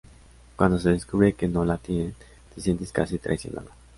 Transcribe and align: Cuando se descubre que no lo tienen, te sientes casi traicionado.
Cuando 0.55 0.79
se 0.79 0.89
descubre 0.89 1.33
que 1.33 1.47
no 1.47 1.63
lo 1.63 1.77
tienen, 1.77 2.15
te 2.55 2.59
sientes 2.59 2.91
casi 2.91 3.19
traicionado. 3.19 3.69